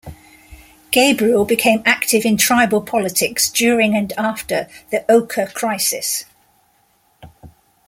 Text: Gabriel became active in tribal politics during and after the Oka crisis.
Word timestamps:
Gabriel 0.89 1.45
became 1.45 1.83
active 1.85 2.25
in 2.25 2.35
tribal 2.35 2.81
politics 2.81 3.51
during 3.51 3.95
and 3.95 4.11
after 4.13 4.67
the 4.89 5.05
Oka 5.07 5.45
crisis. 5.53 6.25